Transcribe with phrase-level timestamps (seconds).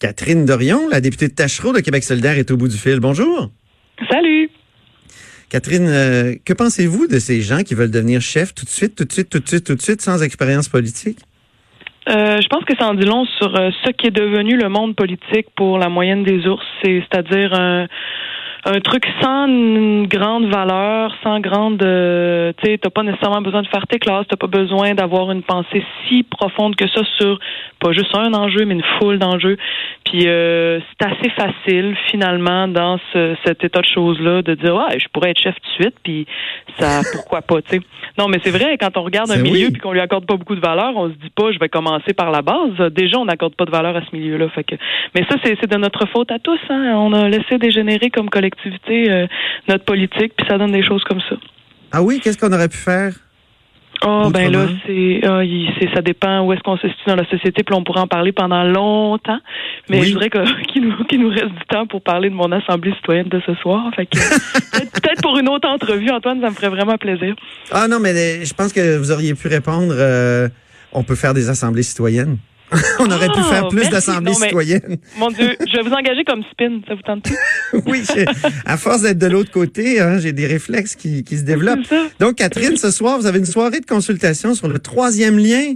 [0.00, 3.00] Catherine Dorion, la députée de Tachereau de Québec solidaire, est au bout du fil.
[3.00, 3.50] Bonjour.
[4.10, 4.50] Salut.
[5.50, 9.04] Catherine, euh, que pensez-vous de ces gens qui veulent devenir chef tout de suite, tout
[9.04, 11.18] de suite, tout de suite, tout de suite, sans expérience politique?
[12.08, 14.70] Euh, je pense que ça en dit long sur euh, ce qui est devenu le
[14.70, 17.86] monde politique pour la moyenne des ours, c'est-à-dire un,
[18.64, 23.62] un truc sans une grande valeur, sans grande, euh, tu sais, t'as pas nécessairement besoin
[23.62, 27.38] de faire tes classes, t'as pas besoin d'avoir une pensée si profonde que ça sur
[27.80, 29.56] pas juste un enjeu, mais une foule d'enjeux.
[30.04, 34.74] Puis euh, c'est assez facile finalement dans ce, cet état de choses là de dire
[34.74, 36.26] ouais, je pourrais être chef tout de suite, puis
[36.78, 37.80] ça, pourquoi pas, tu sais.
[38.18, 39.72] Non, mais c'est vrai quand on regarde un milieu oui.
[39.72, 42.12] puis qu'on lui accorde pas beaucoup de valeur, on se dit pas je vais commencer
[42.12, 42.92] par la base.
[42.92, 44.76] Déjà on n'accorde pas de valeur à ce milieu-là, fait que.
[45.14, 46.60] Mais ça c'est c'est de notre faute à tous.
[46.68, 46.94] Hein?
[46.96, 49.26] On a laissé dégénérer comme collectivité euh,
[49.68, 51.36] notre politique, puis ça donne des choses comme ça.
[51.92, 53.12] Ah oui, qu'est-ce qu'on aurait pu faire?
[54.06, 57.16] Oh ben là, c'est, ah, il- c'est ça dépend où est-ce qu'on se situe dans
[57.16, 59.38] la société, puis on pourrait en parler pendant longtemps.
[59.90, 60.06] Mais Oui.
[60.08, 62.92] je voudrais que- qu'il nous, qu'il nous reste du temps pour parler de mon assemblée
[62.94, 63.90] citoyenne de ce soir.
[63.94, 64.10] Fait que
[64.72, 67.34] peut-être, peut-être pour une autre entrevue, Antoine, ça me ferait vraiment plaisir.
[67.70, 70.48] Ah non, mais je pense que vous auriez pu répondre, euh,
[70.92, 72.38] on peut faire des assemblées citoyennes.
[73.00, 73.90] on aurait pu faire plus merci.
[73.90, 74.98] d'assemblées citoyennes.
[75.18, 77.28] Mon Dieu, je vais vous engager comme spin, ça vous tente
[77.86, 78.04] oui,
[78.64, 81.80] à force d'être de l'autre côté, hein, j'ai des réflexes qui, qui se développent.
[82.18, 85.74] Donc, Catherine, ce soir, vous avez une soirée de consultation sur le troisième lien.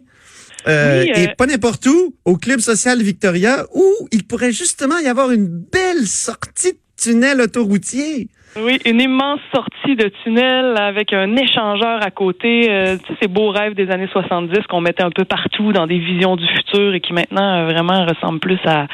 [0.68, 4.98] euh, Oui, euh, Et pas n'importe où, au Club social Victoria, où il pourrait justement
[4.98, 8.28] y avoir une belle sortie de tunnel autoroutier.
[8.56, 12.70] Oui, une immense sortie de tunnel avec un échangeur à côté.
[12.70, 15.88] Euh, tu sais, ces beaux rêves des années 70 qu'on mettait un peu partout dans
[15.88, 18.86] des visions du futur et qui maintenant euh, vraiment ressemblent plus à,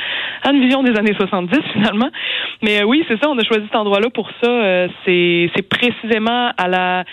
[0.43, 2.09] à une vision des années 70 finalement.
[2.63, 4.51] Mais euh, oui, c'est ça, on a choisi cet endroit-là pour ça.
[4.51, 7.05] Euh, c'est précisément à la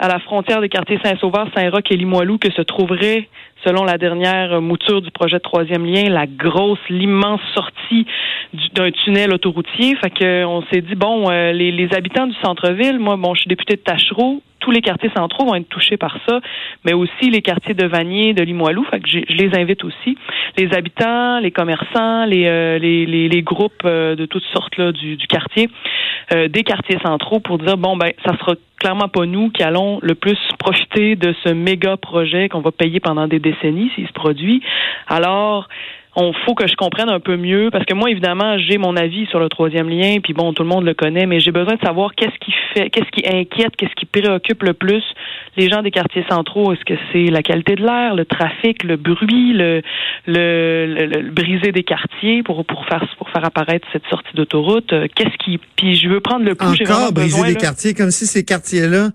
[0.00, 3.28] à la frontière des quartiers Saint-Sauveur, Saint-Roch et Limoilou que se trouverait,
[3.64, 8.06] selon la dernière mouture du projet de troisième lien, la grosse, l'immense sortie
[8.52, 9.96] du- d'un tunnel autoroutier.
[9.96, 13.40] Fait que euh, on s'est dit bon, euh, les, habitants du centre-ville, moi, bon, je
[13.40, 16.40] suis députée de Tachereau, tous les quartiers centraux vont être touchés par ça,
[16.84, 18.84] mais aussi les quartiers de Vanier, de Limoilou.
[18.84, 20.18] Fait que je les invite aussi.
[20.58, 25.16] Les habitants, les commerçants, les, euh, les, les, groupes euh, de toutes sortes là, du,
[25.16, 25.68] du quartier,
[26.48, 30.14] des quartiers centraux pour dire bon ben ça sera clairement pas nous qui allons le
[30.14, 33.49] plus profiter de ce méga projet qu'on va payer pendant des décennies
[33.94, 34.62] s'il se produit.
[35.08, 35.68] Alors
[36.16, 39.26] on faut que je comprenne un peu mieux parce que moi évidemment j'ai mon avis
[39.26, 41.80] sur le troisième lien puis bon tout le monde le connaît mais j'ai besoin de
[41.80, 45.04] savoir qu'est-ce qui fait qu'est-ce qui inquiète qu'est-ce qui préoccupe le plus
[45.56, 48.96] les gens des quartiers centraux est-ce que c'est la qualité de l'air le trafic le
[48.96, 49.82] bruit le
[50.26, 54.34] le, le, le- le briser des quartiers pour pour faire pour faire apparaître cette sortie
[54.34, 54.92] d'autoroute?
[54.92, 57.60] Euh, qu'est-ce qui puis je veux prendre le pouls j'ai vraiment briser besoin des là.
[57.60, 59.10] quartiers, comme si ces quartiers-là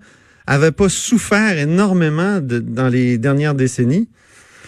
[0.46, 4.08] avaient pas souffert énormément de- dans les dernières décennies.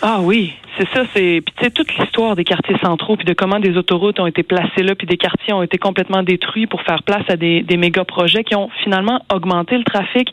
[0.00, 3.58] Ah oui, c'est ça, c'est tu sais toute l'histoire des quartiers centraux puis de comment
[3.58, 7.02] des autoroutes ont été placées là puis des quartiers ont été complètement détruits pour faire
[7.02, 10.32] place à des, des méga projets qui ont finalement augmenté le trafic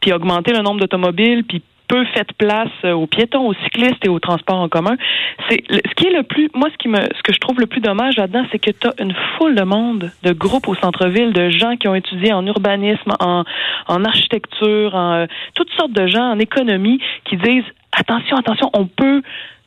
[0.00, 4.08] puis augmenté le nombre d'automobiles puis peu fait place euh, aux piétons, aux cyclistes et
[4.08, 4.96] aux transports en commun.
[5.48, 7.66] C'est ce qui est le plus moi ce qui me ce que je trouve le
[7.66, 11.32] plus dommage là-dedans, c'est que tu as une foule de monde, de groupes au centre-ville,
[11.32, 13.42] de gens qui ont étudié en urbanisme, en
[13.88, 18.86] en architecture, en euh, toutes sortes de gens en économie qui disent attention, attention, on
[18.86, 19.22] peut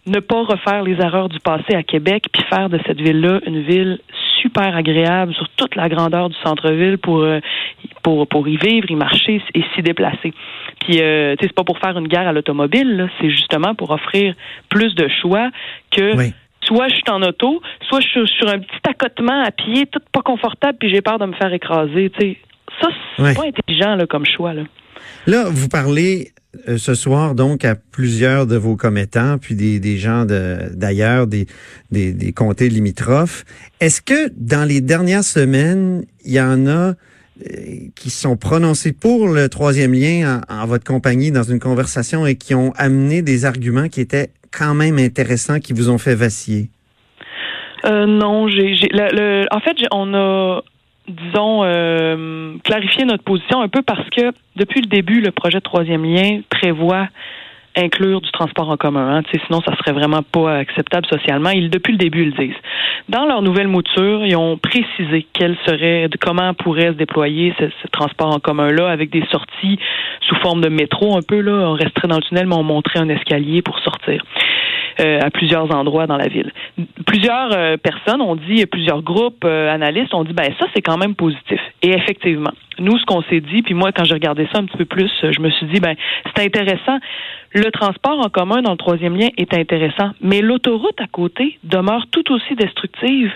[0.05, 3.61] ne pas refaire les erreurs du passé à Québec puis faire de cette ville-là une
[3.61, 3.99] ville
[4.41, 7.39] super agréable sur toute la grandeur du centre-ville pour euh,
[8.03, 10.33] pour pour y vivre, y marcher et s'y déplacer.
[10.81, 13.91] Puis euh, tu sais c'est pas pour faire une guerre à l'automobile, c'est justement pour
[13.91, 14.35] offrir
[14.69, 15.49] plus de choix
[15.91, 16.33] que Oui.
[16.63, 20.01] soit je suis en auto, soit je suis sur un petit accotement à pied, tout
[20.11, 22.37] pas confortable puis j'ai peur de me faire écraser, tu sais.
[22.81, 23.33] Ça c'est Ouais.
[23.35, 24.63] pas intelligent là comme choix là.
[25.27, 26.27] Là, vous parlez
[26.67, 31.47] euh, ce soir donc à plusieurs de vos commettants, puis des, des gens d'ailleurs, des,
[31.91, 33.45] des, des comtés limitrophes.
[33.79, 36.95] Est-ce que dans les dernières semaines, il y en a euh,
[37.95, 42.35] qui sont prononcés pour le troisième lien en, en votre compagnie dans une conversation et
[42.35, 46.69] qui ont amené des arguments qui étaient quand même intéressants, qui vous ont fait vaciller?
[47.85, 48.75] Euh, non, j'ai,
[49.51, 50.61] en fait, on a,
[51.07, 55.63] disons, euh, clarifié notre position un peu parce que depuis le début, le projet de
[55.63, 57.07] troisième lien prévoit
[57.75, 59.17] inclure du transport en commun.
[59.17, 59.23] Hein.
[59.45, 61.49] Sinon, ça serait vraiment pas acceptable socialement.
[61.49, 62.61] Ils, depuis le début, ils le disent.
[63.09, 67.87] Dans leur nouvelle mouture, ils ont précisé quel serait, comment pourrait se déployer ce, ce
[67.91, 69.79] transport en commun-là avec des sorties
[70.21, 71.39] sous forme de métro un peu.
[71.39, 71.69] Là.
[71.69, 74.23] On resterait dans le tunnel, mais on montrait un escalier pour sortir.
[74.99, 76.51] À plusieurs endroits dans la ville.
[77.05, 81.59] Plusieurs personnes ont dit, plusieurs groupes analystes ont dit, ben ça c'est quand même positif.
[81.81, 84.77] Et effectivement, nous ce qu'on s'est dit, puis moi quand j'ai regardé ça un petit
[84.77, 85.95] peu plus, je me suis dit, ben
[86.35, 86.99] c'est intéressant.
[87.53, 92.05] Le transport en commun dans le troisième lien est intéressant, mais l'autoroute à côté demeure
[92.11, 93.31] tout aussi destructive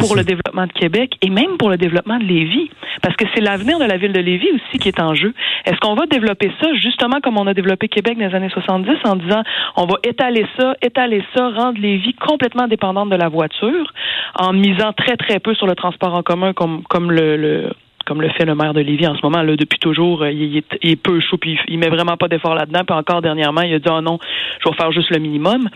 [0.00, 2.70] pour le développement de Québec et même pour le développement de Lévis.
[3.02, 5.34] Parce que c'est l'avenir de la ville de Lévis aussi qui est en jeu.
[5.64, 8.90] Est-ce qu'on va développer ça justement comme on a développé Québec dans les années 70
[9.04, 9.42] en disant
[9.76, 13.92] on va étaler ça, étaler ça, rendre Lévis complètement dépendante de la voiture
[14.38, 17.72] en misant très très peu sur le transport en commun comme, comme le, le
[18.08, 19.42] comme le fait le maire de Lévis en ce moment.
[19.42, 22.80] Là, depuis toujours, euh, il, est, peu chaud, puis il met vraiment pas d'effort là-dedans.
[22.86, 24.18] Puis encore dernièrement, il a dit oh non,
[24.64, 25.68] je vais faire juste le minimum.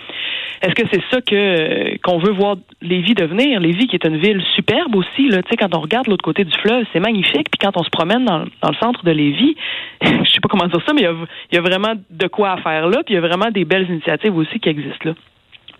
[0.62, 3.60] Est-ce que c'est ça que qu'on veut voir Lévis devenir?
[3.60, 5.28] Lévis, qui est une ville superbe aussi.
[5.28, 7.50] Là, tu sais, quand on regarde l'autre côté du fleuve, c'est magnifique.
[7.50, 9.54] Puis quand on se promène dans, le centre de Lévis,
[10.02, 12.88] je sais pas comment dire ça, mais il y, a, vraiment de quoi à faire
[12.88, 13.02] là.
[13.04, 15.14] Puis il y a vraiment des belles initiatives aussi qui existent là.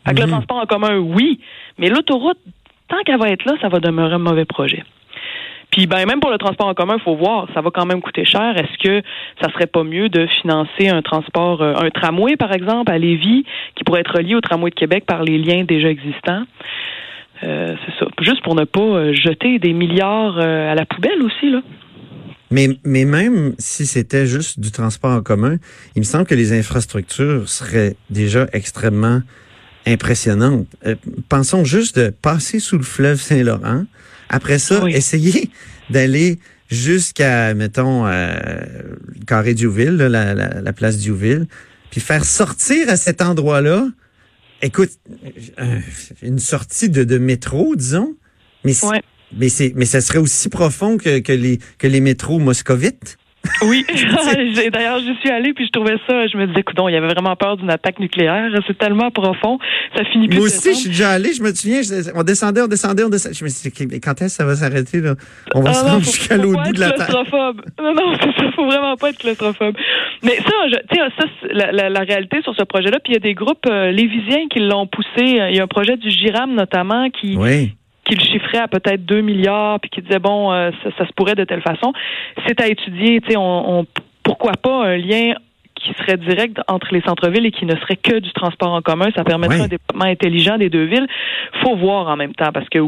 [0.06, 0.32] Fait le mhm.
[0.32, 1.40] transport en commun, oui,
[1.78, 2.38] mais l'autoroute,
[2.88, 4.82] tant qu'elle va être là, ça va demeurer un mauvais projet.
[5.72, 8.02] Puis ben même pour le transport en commun, il faut voir, ça va quand même
[8.02, 8.54] coûter cher.
[8.56, 9.02] Est-ce que
[9.40, 13.44] ça serait pas mieux de financer un transport, euh, un tramway par exemple à Lévis,
[13.74, 16.42] qui pourrait être relié au tramway de Québec par les liens déjà existants?
[17.42, 18.10] Euh, c'est ça.
[18.20, 21.62] Juste pour ne pas euh, jeter des milliards à la poubelle aussi, là.
[22.50, 25.56] Mais, mais même si c'était juste du transport en commun,
[25.96, 29.20] il me semble que les infrastructures seraient déjà extrêmement
[29.86, 30.66] impressionnantes.
[31.30, 33.84] pensons juste de passer sous le fleuve Saint-Laurent,
[34.32, 35.50] après ça, essayez
[35.90, 36.38] d'aller
[36.70, 38.32] jusqu'à, mettons, euh,
[39.14, 41.46] le carré Diouville, la, la, place Diouville,
[41.90, 43.86] puis faire sortir à cet endroit-là,
[44.62, 44.90] écoute,
[45.60, 45.78] euh,
[46.22, 48.16] une sortie de, de métro, disons,
[48.64, 48.72] mais,
[49.36, 53.18] mais, c'est, mais ça serait aussi profond que, que, les, que les métros moscovites.
[53.62, 53.84] Oui,
[54.72, 57.08] d'ailleurs, je suis allée puis je trouvais ça, je me disais, écoute, il y avait
[57.08, 58.50] vraiment peur d'une attaque nucléaire.
[58.66, 59.58] C'est tellement profond,
[59.96, 60.38] ça finit plus.
[60.38, 61.80] Moi aussi, je suis déjà allée, je me souviens,
[62.14, 63.34] on descendait, on descendait, on descendait.
[63.34, 65.14] Je me suis dit, quand est-ce que ça va s'arrêter, là?
[65.54, 67.10] On va ah se rendre jusqu'à l'autre bout de la terre.
[67.10, 69.76] Non, non, c'est ça, faut vraiment pas être claustrophobe.
[70.22, 70.52] Mais ça,
[70.90, 73.66] tu sais, ça, la, la, réalité sur ce projet-là, puis il y a des groupes
[73.66, 75.08] euh, lévisiens qui l'ont poussé.
[75.18, 77.74] Il y a un projet du GIRAM, notamment, qui, oui
[78.16, 81.44] qu'il chiffrait à peut-être 2 milliards, puis qui disait, bon, euh, ça, se pourrait de
[81.44, 81.92] telle façon.
[82.46, 83.86] C'est à étudier, tu sais, on,
[84.22, 85.34] pourquoi pas un lien
[85.82, 89.08] qui serait direct entre les centres-villes et qui ne serait que du transport en commun.
[89.16, 91.06] Ça permettrait un développement intelligent des deux villes.
[91.62, 92.78] faut voir en même temps parce que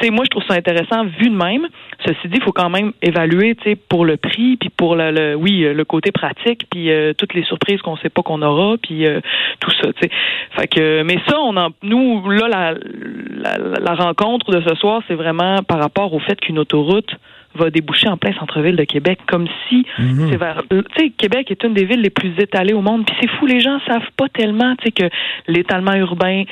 [0.00, 1.68] c'est moi je trouve ça intéressant vu de même.
[2.06, 5.34] Ceci dit, il faut quand même évaluer, tu sais, pour le prix, puis pour le,
[5.34, 9.06] oui le côté pratique, puis euh, toutes les surprises qu'on sait pas qu'on aura, puis
[9.06, 9.20] euh,
[9.60, 10.10] tout ça, tu sais.
[10.52, 15.02] Fait que, mais ça, on en, nous là la, la, la rencontre de ce soir,
[15.08, 17.14] c'est vraiment par rapport au fait qu'une autoroute
[17.54, 20.28] va déboucher en plein centre-ville de Québec, comme si mhm.
[20.30, 20.62] c'est vers.
[20.68, 23.04] Tu sais, Québec est une des villes les plus étalées au monde.
[23.06, 25.10] Puis c'est fou, les gens savent pas tellement, tu sais, que
[25.46, 26.44] l'étalement urbain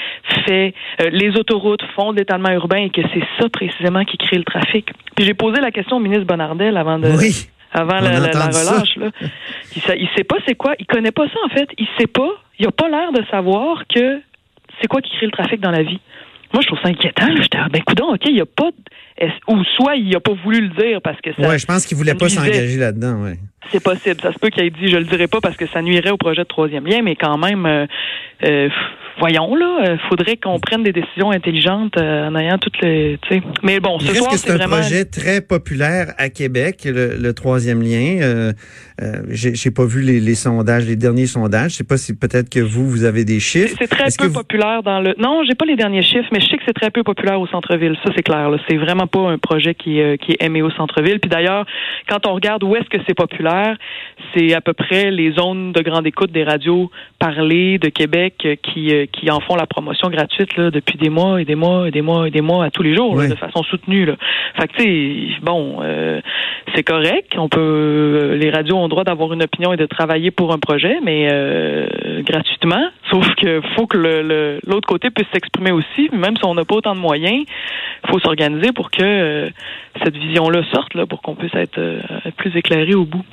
[0.46, 4.38] fait, euh, les autoroutes font de l'étalement urbain et que c'est ça précisément qui crée
[4.38, 4.90] le trafic.
[5.14, 7.08] Puis j'ai posé la question au ministre Bonardel avant de.
[7.72, 8.96] avant la, relâche.
[8.96, 9.10] Là.
[9.76, 11.68] Il, il sait pas c'est quoi, il connaît pas ça en fait.
[11.78, 14.20] Il sait pas, il a pas l'air de savoir que
[14.80, 16.00] c'est quoi qui crée le trafic dans la vie.
[16.52, 17.26] Moi, je trouve ça inquiétant.
[17.40, 18.70] J'étais, ben, coudon, OK, il n'y a pas.
[19.48, 21.48] Ou soit il n'a pas voulu le dire parce que ça.
[21.48, 23.38] Oui, je pense qu'il voulait pas s'engager là-dedans, ouais.
[23.72, 24.20] C'est possible.
[24.20, 26.16] Ça se peut qu'il ait dit, je le dirai pas parce que ça nuirait au
[26.16, 27.86] projet de troisième lien, mais quand même, euh,
[28.44, 28.68] euh,
[29.18, 33.18] voyons là, il euh, faudrait qu'on prenne des décisions intelligentes euh, en ayant toutes les.
[33.62, 34.76] Mais bon, ce soir c'est vraiment...
[34.76, 38.18] un projet très populaire à Québec, le, troisième lien.
[38.22, 38.52] Euh,
[39.02, 41.72] euh j'ai pas vu les, les, sondages, les derniers sondages.
[41.72, 43.76] Je sais pas si peut-être que vous vous avez des chiffres.
[43.78, 45.14] C'est très peu populaire dans le.
[45.18, 47.46] Non, j'ai pas les derniers chiffres, mais je sais que c'est très peu populaire au
[47.46, 47.96] centre-ville.
[48.04, 48.50] Ça c'est clair.
[48.68, 51.20] C'est vraiment pas un projet qui, qui est aimé au centre-ville.
[51.20, 51.66] Puis d'ailleurs,
[52.08, 53.76] quand on regarde où est-ce que c'est populaire,
[54.34, 58.90] c'est à peu près les zones de grande écoute des radios parlées de Québec qui
[59.06, 62.02] qui en font la promotion gratuite là, depuis des mois et des mois et des
[62.02, 64.04] mois et des mois à tous les jours de façon soutenue.
[64.04, 64.16] Là.
[64.58, 66.20] Fait que tu sais, bon, euh,
[66.74, 67.34] c'est correct.
[67.36, 70.52] On peut, euh, les radios ont le droit d'avoir une opinion et de travailler pour
[70.52, 72.84] un projet, mais euh, gratuitement.
[73.10, 76.08] Sauf que faut que le, l'autre côté puisse s'exprimer aussi.
[76.12, 77.44] Même si on n'a pas autant de moyens,
[78.04, 79.50] il faut s'organiser pour que
[80.02, 81.78] cette vision-là sorte, là, pour qu'on puisse être,
[82.24, 83.24] être plus éclairé au bout.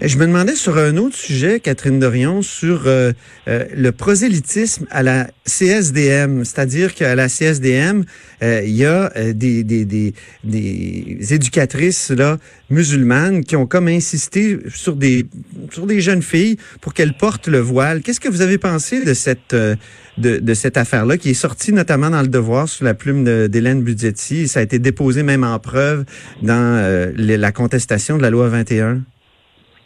[0.00, 3.12] Je me demandais sur un autre sujet, Catherine Dorion, sur euh,
[3.48, 8.04] euh, le prosélytisme à la CSDM, c'est-à-dire qu'à la CSDM,
[8.42, 12.38] euh, il y a des, des, des, des, éducatrices là
[12.70, 15.26] musulmanes qui ont comme insisté sur des
[15.70, 18.02] sur des jeunes filles pour qu'elles portent le voile.
[18.02, 19.78] Qu'est-ce que vous avez pensé de cette de,
[20.18, 24.48] de cette affaire-là qui est sortie notamment dans le Devoir sous la plume d'Hélène Budgetti?
[24.48, 26.04] Ça a été déposé même en preuve
[26.42, 29.02] dans la contestation de la loi 21.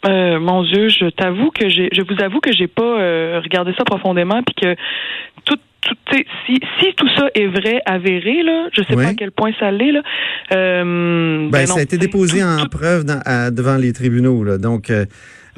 [0.05, 3.73] Euh, mon Dieu, je t'avoue que j'ai, je vous avoue que j'ai pas euh, regardé
[3.77, 4.75] ça profondément, puis que,
[5.45, 5.59] tout,
[6.11, 9.71] si, si tout ça est vrai, avéré, là, je sais pas à quel point ça
[9.71, 10.01] l'est, là.
[10.53, 14.57] Euh, ben, ben ça a été déposé en preuve devant les tribunaux, là.
[14.57, 14.91] Donc,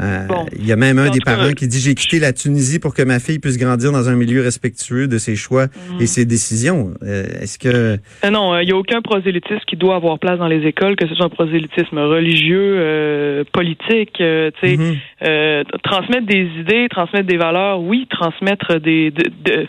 [0.01, 2.79] euh, euh, il y a même un des parents qui dit j'ai quitté la Tunisie
[2.79, 5.65] pour que ma fille puisse grandir dans un milieu respectueux de ses choix
[5.99, 6.07] et mm.
[6.07, 6.91] ses décisions.
[7.03, 10.47] Euh, est-ce que euh, non, il n'y a aucun prosélytisme qui doit avoir place dans
[10.47, 15.81] les écoles, que ce soit un prosélytisme religieux, politique, tu mm-hmm.
[15.83, 19.67] transmettre des idées, transmettre des valeurs, oui, transmettre des, de,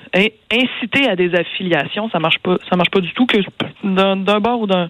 [0.50, 3.38] inciter à des affiliations, ça marche pas, ça marche pas du tout que
[3.85, 4.88] d'un bord ou d'un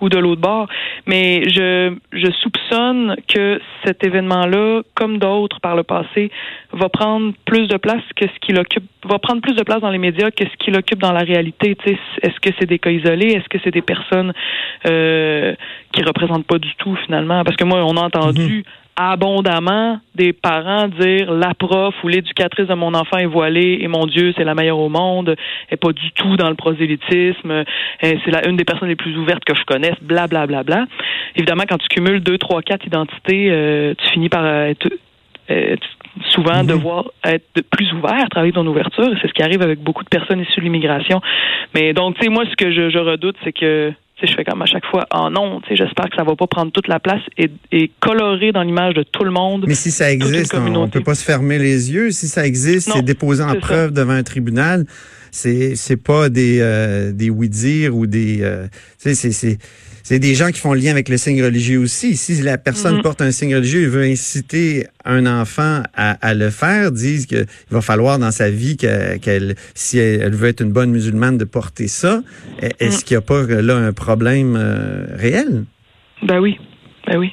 [0.00, 0.68] ou de l'autre bord.
[1.06, 6.30] Mais je je soupçonne que cet événement-là comme d'autres par le passé,
[6.72, 9.90] va prendre plus de place que ce qu'il occupe, va prendre plus de place dans
[9.90, 11.76] les médias que ce qu'il occupe dans la réalité.
[12.22, 13.32] Est-ce que c'est des cas isolés?
[13.32, 14.32] Est-ce que c'est des personnes
[14.86, 15.54] euh,
[15.92, 17.44] qui représentent pas du tout finalement?
[17.44, 18.62] Parce que moi, on a entendu mhm.
[19.10, 24.06] Abondamment des parents dire la prof ou l'éducatrice de mon enfant est voilée et mon
[24.06, 25.34] Dieu, c'est la meilleure au monde,
[25.70, 27.64] est pas du tout dans le prosélytisme,
[28.00, 30.84] c'est la une des personnes les plus ouvertes que je connaisse, bla bla bla bla.
[31.36, 34.88] Évidemment, quand tu cumules deux, trois, quatre identités, euh, tu finis par être,
[36.28, 36.66] souvent mhm.
[36.66, 39.08] devoir être plus ouvert, travailler ton ouverture.
[39.20, 41.20] C'est ce qui arrive avec beaucoup de personnes issues de l'immigration.
[41.74, 43.92] Mais donc, tu sais, moi, ce que je, je redoute, c'est que
[44.26, 46.88] je fais comme à chaque fois, oh non, j'espère que ça va pas prendre toute
[46.88, 49.64] la place et, et colorer dans l'image de tout le monde.
[49.66, 52.10] Mais si ça existe, on, ne peut pas se fermer les yeux.
[52.10, 54.86] Si ça existe, c'est déposé en preuve devant un tribunal.
[55.30, 58.66] C'est c'est pas des euh, des oui-dire ou des euh,
[58.98, 59.58] c'est
[60.02, 62.16] c'est des gens qui font le lien avec le signe religieux aussi.
[62.16, 63.02] Si la personne mhm.
[63.02, 67.80] porte un signe religieux et veut inciter un enfant à, le faire, disent qu'il va
[67.80, 72.22] falloir dans sa vie qu'elle, si elle, veut être une bonne musulmane, de porter ça.
[72.60, 73.02] Est-ce mhm.
[73.02, 75.64] qu'il n'y a pas là un problème euh, réel?
[76.26, 76.58] Ben oui,
[77.06, 77.32] ben oui.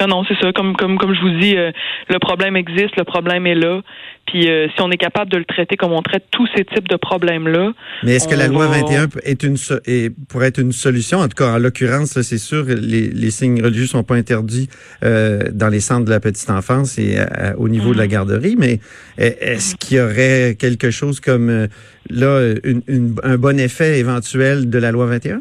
[0.00, 0.52] Non, non, c'est ça.
[0.52, 1.72] Comme, comme, comme je vous dis, euh,
[2.08, 3.82] le problème existe, le problème est là.
[4.26, 6.88] Puis euh, si on est capable de le traiter comme on traite tous ces types
[6.88, 7.72] de problèmes-là.
[8.04, 11.18] Mais est-ce que la loi 21 est une est, pourrait être une solution?
[11.18, 14.68] En tout cas, en l'occurrence, c'est sûr, les, les signes religieux sont pas interdits
[15.02, 17.18] euh, dans les centres de la petite enfance et
[17.56, 18.10] au niveau de la mm.
[18.10, 18.56] garderie.
[18.56, 18.78] Mais
[19.18, 21.68] est-ce qu'il y aurait quelque chose comme
[22.08, 25.40] là une, un bon effet éventuel de la loi 21?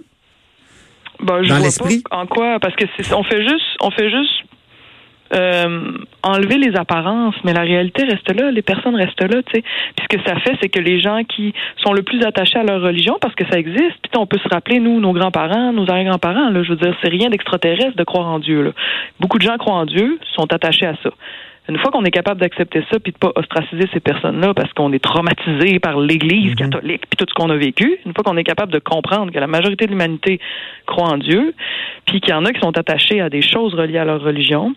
[1.21, 2.03] Ben, je dans l'esprit?
[2.11, 2.59] En quoi?
[2.59, 4.48] Parce que on fait juste, on fait juste
[5.33, 5.91] euh,
[6.23, 9.63] enlever les apparences, mais la réalité reste là, les personnes restent là, tu sais.
[9.95, 12.63] Puis ce que ça fait, c'est que les gens qui sont le plus attachés à
[12.63, 15.89] leur religion, parce que ça existe, puis on peut se rappeler, nous, nos grands-parents, nos
[15.89, 18.71] arrière-grands-parents, là, je veux dire, c'est rien d'extraterrestre de croire en Dieu, là.
[19.19, 21.09] Beaucoup de gens croient en Dieu, sont attachés à ça.
[21.69, 24.91] Une fois qu'on est capable d'accepter ça puis de pas ostraciser ces personnes-là parce qu'on
[24.91, 26.55] est traumatisé par l'Église mhm.
[26.55, 29.37] catholique puis tout ce qu'on a vécu, une fois qu'on est capable de comprendre que
[29.37, 30.39] la majorité de l'humanité
[30.87, 31.53] croit en Dieu,
[32.07, 34.73] puis qu'il y en a qui sont attachés à des choses reliées à leur religion,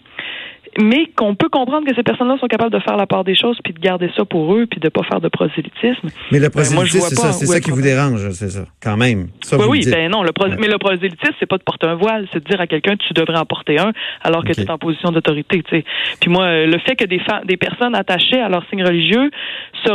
[0.81, 3.59] mais qu'on peut comprendre que ces personnes-là sont capables de faire la part des choses
[3.63, 6.09] puis de garder ça pour eux puis de pas faire de prosélytisme.
[6.31, 9.29] Mais le ben, prosélytisme, c'est ça, c'est ça qui vous dérange, c'est ça, quand même.
[9.43, 12.27] Ça, oui, oui, ben non, le mais le prosélytisme, c'est pas de porter un voile,
[12.33, 14.79] c'est de dire à quelqu'un tu devrais en porter un alors que tu es en
[14.79, 15.63] position d'autorité.
[15.63, 19.31] Puis moi, le fait que des, des personnes attachées à leur signe religieux
[19.85, 19.93] se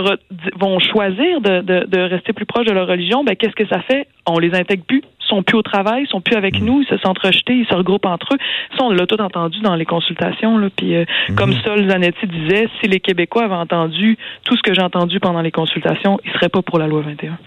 [0.59, 3.81] vont choisir de, de, de, rester plus proches de leur religion, ben qu'est-ce que ça
[3.81, 4.07] fait?
[4.25, 6.65] On les intègre plus sont plus au travail, sont plus avec mm.
[6.65, 8.37] nous, ils se sentent rejetés, ils se regroupent entre eux.
[8.77, 10.57] Ça, on l'a tout entendu dans les consultations.
[10.57, 11.35] Là, puis, euh, mm-hmm.
[11.35, 15.41] comme Sol Zanetti disait, si les Québécois avaient entendu tout ce que j'ai entendu pendant
[15.41, 17.37] les consultations, ils seraient pas pour la loi 21.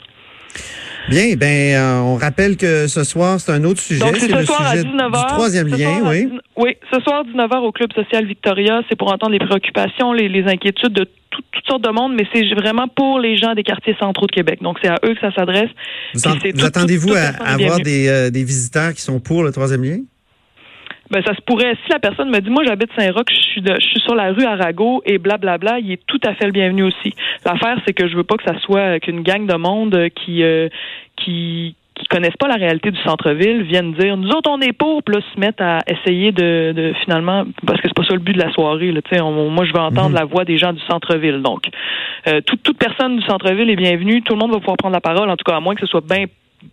[1.09, 4.04] Bien, ben, euh, on rappelle que ce soir, c'est un autre sujet.
[4.14, 5.26] c'est le soir sujet à 19h.
[5.28, 6.28] du troisième lien, oui.
[6.57, 8.83] oui, ce soir, 19h au Club social Victoria.
[8.88, 12.45] C'est pour entendre les préoccupations, les, les inquiétudes de toutes sortes de monde, mais c'est
[12.54, 14.61] vraiment pour les gens des quartiers centraux de Québec.
[14.62, 15.71] Donc, c'est à eux que ça s'adresse.
[16.14, 19.99] Vous, attendez-vous à, avoir des, euh, des visiteurs qui sont pour le troisième lien?
[21.11, 21.75] Ben ça se pourrait.
[21.85, 24.45] Si la personne me dit, moi j'habite Saint-Roch, je suis je suis sur la rue
[24.45, 27.14] Arago et blablabla, il est tout à fait le bienvenu aussi.
[27.45, 30.69] L'affaire, c'est que je veux pas que ça soit qu'une gang de monde qui euh,
[31.17, 35.02] qui qui connaissent pas la réalité du centre-ville viennent dire nous autres on est pour
[35.02, 38.21] puis là se mettent à essayer de, de finalement parce que c'est pas ça le
[38.21, 40.14] but de la soirée là, on, moi je veux entendre mhm.
[40.14, 41.64] la voix des gens du centre-ville donc
[42.26, 45.02] euh, toute, toute personne du centre-ville est bienvenue tout le monde va pouvoir prendre la
[45.02, 46.25] parole en tout cas à moins que ce soit bien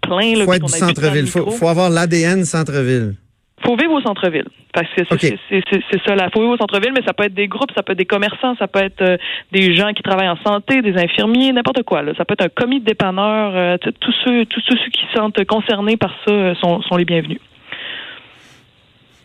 [0.01, 3.15] plein là, faut être du centre-ville faut, faut avoir l'ADN centre-ville
[3.63, 4.47] faut vivre au centre-ville.
[4.73, 6.29] Parce que c'est ça, là.
[6.33, 8.55] Faut vivre au centre-ville, mais ça peut être des groupes, ça peut être des commerçants,
[8.57, 9.17] ça peut être euh,
[9.51, 12.03] des gens qui travaillent en santé, des infirmiers, n'importe quoi.
[12.03, 12.13] Là.
[12.17, 13.53] Ça peut être un comité de dépanneurs.
[13.55, 17.39] Euh, tous ceux, tous ceux qui sont concernés par ça euh, sont, sont les bienvenus.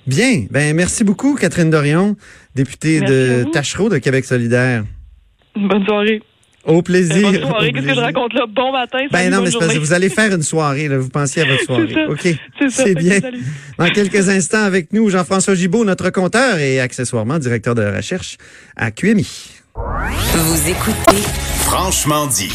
[0.07, 0.47] Bien.
[0.51, 2.17] Ben merci beaucoup, Catherine Dorion,
[2.57, 4.83] députée de Tachereau de Québec solidaire.
[5.55, 6.23] Bonne soirée.
[6.65, 7.23] Au plaisir.
[7.33, 7.73] Bonne soirée.
[7.73, 8.47] Qu'est-ce que je raconte là?
[8.49, 8.99] Bon matin.
[9.11, 10.89] Ben non, mais c'est vous allez faire une soirée.
[10.89, 10.99] Là.
[10.99, 12.07] Vous pensiez à votre soirée.
[12.09, 12.29] OK.
[12.71, 13.19] C'est bien.
[13.79, 18.37] Dans quelques instants, avec nous, Jean-François Gibault, notre compteur et accessoirement directeur de recherche
[18.77, 19.27] à QMI.
[19.75, 21.23] Vous écoutez
[21.65, 22.51] Franchement dit.